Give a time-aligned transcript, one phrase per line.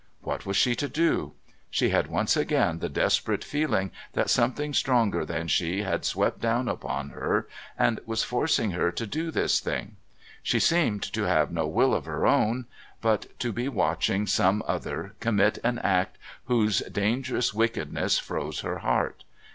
[0.21, 1.33] What was she to do?
[1.69, 6.67] She had once again the desperate feeling that something stronger than she had swept down
[6.67, 9.97] upon her and was forcing her to do this thing.
[10.41, 12.65] She seemed to have no will of her own,
[12.99, 19.23] but to be watching some other commit an act whose dangerous wickedness froze her heart.